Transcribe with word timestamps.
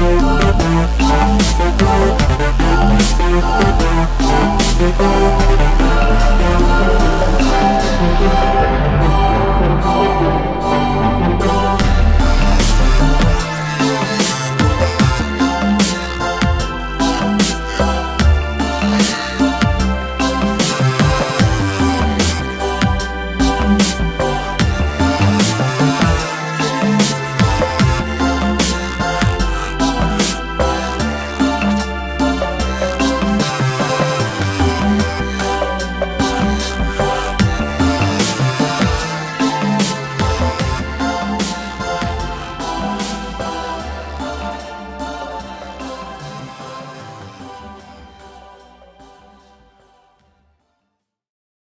Oh, 0.00 0.38